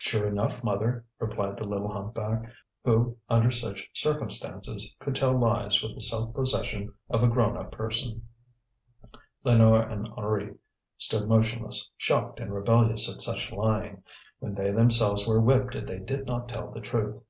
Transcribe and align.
"Sure 0.00 0.26
enough, 0.26 0.64
mother," 0.64 1.04
replied 1.20 1.56
the 1.56 1.62
little 1.62 1.92
humpback, 1.92 2.50
who 2.84 3.16
under 3.28 3.52
such 3.52 3.88
circumstances 3.92 4.92
could 4.98 5.14
tell 5.14 5.38
lies 5.38 5.80
with 5.80 5.94
the 5.94 6.00
self 6.00 6.34
possession 6.34 6.92
of 7.08 7.22
a 7.22 7.28
grown 7.28 7.56
up 7.56 7.70
person. 7.70 8.20
Lénore 9.46 9.88
and 9.88 10.08
Henri 10.16 10.56
stood 10.98 11.28
motionless, 11.28 11.88
shocked 11.96 12.40
and 12.40 12.52
rebellious 12.52 13.08
at 13.14 13.22
such 13.22 13.52
lying, 13.52 14.02
when 14.40 14.56
they 14.56 14.72
themselves 14.72 15.24
were 15.24 15.40
whipped 15.40 15.76
if 15.76 15.86
they 15.86 16.00
did 16.00 16.26
not 16.26 16.48
tell 16.48 16.72
the 16.72 16.80
truth. 16.80 17.22